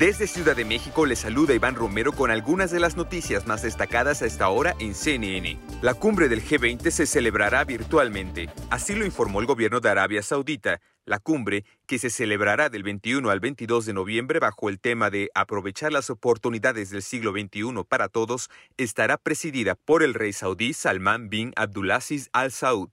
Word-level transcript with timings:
Desde 0.00 0.26
Ciudad 0.26 0.56
de 0.56 0.64
México 0.64 1.04
le 1.04 1.14
saluda 1.14 1.52
Iván 1.52 1.74
Romero 1.74 2.12
con 2.12 2.30
algunas 2.30 2.70
de 2.70 2.80
las 2.80 2.96
noticias 2.96 3.46
más 3.46 3.60
destacadas 3.60 4.22
a 4.22 4.26
esta 4.26 4.48
hora 4.48 4.74
en 4.78 4.94
CNN. 4.94 5.58
La 5.82 5.92
cumbre 5.92 6.30
del 6.30 6.42
G20 6.42 6.90
se 6.90 7.04
celebrará 7.04 7.64
virtualmente, 7.64 8.48
así 8.70 8.94
lo 8.94 9.04
informó 9.04 9.40
el 9.40 9.46
gobierno 9.46 9.78
de 9.80 9.90
Arabia 9.90 10.22
Saudita. 10.22 10.80
La 11.04 11.18
cumbre, 11.18 11.66
que 11.86 11.98
se 11.98 12.08
celebrará 12.08 12.70
del 12.70 12.82
21 12.82 13.28
al 13.28 13.40
22 13.40 13.84
de 13.84 13.92
noviembre 13.92 14.38
bajo 14.38 14.70
el 14.70 14.80
tema 14.80 15.10
de 15.10 15.30
aprovechar 15.34 15.92
las 15.92 16.08
oportunidades 16.08 16.88
del 16.88 17.02
siglo 17.02 17.32
XXI 17.32 17.84
para 17.86 18.08
todos, 18.08 18.48
estará 18.78 19.18
presidida 19.18 19.74
por 19.74 20.02
el 20.02 20.14
rey 20.14 20.32
saudí 20.32 20.72
Salman 20.72 21.28
bin 21.28 21.52
Abdulaziz 21.56 22.30
Al 22.32 22.52
Saud. 22.52 22.88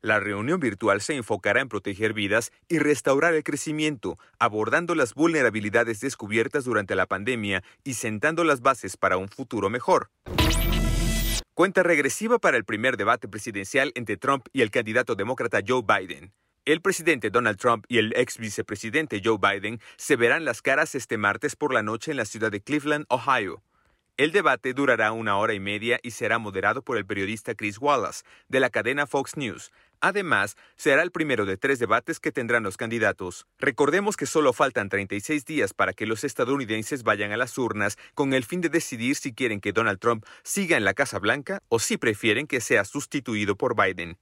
La 0.00 0.20
reunión 0.20 0.60
virtual 0.60 1.00
se 1.00 1.16
enfocará 1.16 1.60
en 1.60 1.68
proteger 1.68 2.12
vidas 2.12 2.52
y 2.68 2.78
restaurar 2.78 3.34
el 3.34 3.42
crecimiento, 3.42 4.16
abordando 4.38 4.94
las 4.94 5.12
vulnerabilidades 5.12 5.98
descubiertas 5.98 6.64
durante 6.64 6.94
la 6.94 7.06
pandemia 7.06 7.64
y 7.82 7.94
sentando 7.94 8.44
las 8.44 8.60
bases 8.60 8.96
para 8.96 9.16
un 9.16 9.28
futuro 9.28 9.70
mejor. 9.70 10.10
Cuenta 11.54 11.82
regresiva 11.82 12.38
para 12.38 12.56
el 12.56 12.64
primer 12.64 12.96
debate 12.96 13.26
presidencial 13.26 13.90
entre 13.96 14.16
Trump 14.16 14.46
y 14.52 14.62
el 14.62 14.70
candidato 14.70 15.16
demócrata 15.16 15.58
Joe 15.66 15.82
Biden. 15.82 16.32
El 16.64 16.80
presidente 16.80 17.30
Donald 17.30 17.58
Trump 17.58 17.84
y 17.88 17.98
el 17.98 18.12
ex 18.14 18.38
vicepresidente 18.38 19.20
Joe 19.24 19.38
Biden 19.38 19.80
se 19.96 20.14
verán 20.14 20.44
las 20.44 20.62
caras 20.62 20.94
este 20.94 21.18
martes 21.18 21.56
por 21.56 21.74
la 21.74 21.82
noche 21.82 22.12
en 22.12 22.18
la 22.18 22.24
ciudad 22.24 22.52
de 22.52 22.60
Cleveland, 22.60 23.06
Ohio. 23.08 23.64
El 24.18 24.32
debate 24.32 24.74
durará 24.74 25.12
una 25.12 25.38
hora 25.38 25.54
y 25.54 25.60
media 25.60 26.00
y 26.02 26.10
será 26.10 26.40
moderado 26.40 26.82
por 26.82 26.96
el 26.96 27.06
periodista 27.06 27.54
Chris 27.54 27.78
Wallace, 27.78 28.24
de 28.48 28.58
la 28.58 28.68
cadena 28.68 29.06
Fox 29.06 29.36
News. 29.36 29.70
Además, 30.00 30.56
será 30.74 31.02
el 31.04 31.12
primero 31.12 31.46
de 31.46 31.56
tres 31.56 31.78
debates 31.78 32.18
que 32.18 32.32
tendrán 32.32 32.64
los 32.64 32.76
candidatos. 32.76 33.46
Recordemos 33.60 34.16
que 34.16 34.26
solo 34.26 34.52
faltan 34.52 34.88
36 34.88 35.44
días 35.44 35.72
para 35.72 35.92
que 35.92 36.04
los 36.04 36.24
estadounidenses 36.24 37.04
vayan 37.04 37.30
a 37.30 37.36
las 37.36 37.56
urnas 37.58 37.96
con 38.14 38.34
el 38.34 38.42
fin 38.42 38.60
de 38.60 38.70
decidir 38.70 39.14
si 39.14 39.32
quieren 39.32 39.60
que 39.60 39.72
Donald 39.72 40.00
Trump 40.00 40.24
siga 40.42 40.76
en 40.76 40.84
la 40.84 40.94
Casa 40.94 41.20
Blanca 41.20 41.62
o 41.68 41.78
si 41.78 41.96
prefieren 41.96 42.48
que 42.48 42.60
sea 42.60 42.84
sustituido 42.84 43.54
por 43.54 43.76
Biden. 43.76 44.18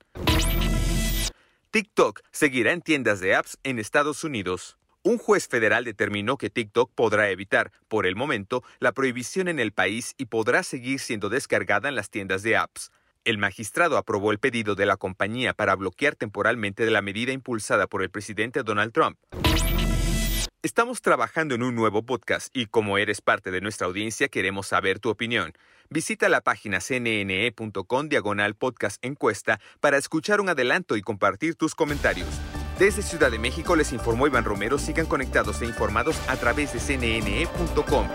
TikTok 1.70 2.20
seguirá 2.32 2.72
en 2.72 2.82
tiendas 2.82 3.20
de 3.20 3.34
apps 3.34 3.56
en 3.62 3.78
Estados 3.78 4.24
Unidos. 4.24 4.76
Un 5.06 5.18
juez 5.18 5.46
federal 5.46 5.84
determinó 5.84 6.36
que 6.36 6.50
TikTok 6.50 6.90
podrá 6.92 7.30
evitar, 7.30 7.70
por 7.86 8.06
el 8.06 8.16
momento, 8.16 8.64
la 8.80 8.90
prohibición 8.90 9.46
en 9.46 9.60
el 9.60 9.70
país 9.70 10.14
y 10.18 10.24
podrá 10.24 10.64
seguir 10.64 10.98
siendo 10.98 11.28
descargada 11.28 11.88
en 11.88 11.94
las 11.94 12.10
tiendas 12.10 12.42
de 12.42 12.56
apps. 12.56 12.90
El 13.24 13.38
magistrado 13.38 13.98
aprobó 13.98 14.32
el 14.32 14.40
pedido 14.40 14.74
de 14.74 14.84
la 14.84 14.96
compañía 14.96 15.54
para 15.54 15.76
bloquear 15.76 16.16
temporalmente 16.16 16.84
de 16.84 16.90
la 16.90 17.02
medida 17.02 17.30
impulsada 17.30 17.86
por 17.86 18.02
el 18.02 18.10
presidente 18.10 18.64
Donald 18.64 18.92
Trump. 18.92 19.16
Estamos 20.62 21.00
trabajando 21.02 21.54
en 21.54 21.62
un 21.62 21.76
nuevo 21.76 22.02
podcast 22.02 22.48
y 22.52 22.66
como 22.66 22.98
eres 22.98 23.20
parte 23.20 23.52
de 23.52 23.60
nuestra 23.60 23.86
audiencia 23.86 24.26
queremos 24.26 24.66
saber 24.66 24.98
tu 24.98 25.10
opinión. 25.10 25.52
Visita 25.88 26.28
la 26.28 26.40
página 26.40 26.80
cnne.com 26.80 28.08
diagonal 28.08 28.56
podcast 28.56 28.96
encuesta 29.04 29.60
para 29.78 29.98
escuchar 29.98 30.40
un 30.40 30.48
adelanto 30.48 30.96
y 30.96 31.02
compartir 31.02 31.54
tus 31.54 31.76
comentarios. 31.76 32.26
Desde 32.78 33.00
Ciudad 33.02 33.30
de 33.30 33.38
México 33.38 33.74
les 33.74 33.92
informó 33.92 34.26
Iván 34.26 34.44
Romero. 34.44 34.78
Sigan 34.78 35.06
conectados 35.06 35.62
e 35.62 35.66
informados 35.66 36.16
a 36.28 36.36
través 36.36 36.72
de 36.72 36.78
cnne.com. 36.78 38.06